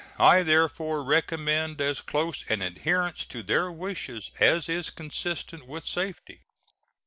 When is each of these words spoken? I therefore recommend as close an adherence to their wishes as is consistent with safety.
I 0.17 0.41
therefore 0.41 1.03
recommend 1.03 1.79
as 1.79 2.01
close 2.01 2.43
an 2.49 2.63
adherence 2.63 3.23
to 3.27 3.43
their 3.43 3.71
wishes 3.71 4.31
as 4.39 4.67
is 4.67 4.89
consistent 4.89 5.67
with 5.67 5.85
safety. 5.85 6.41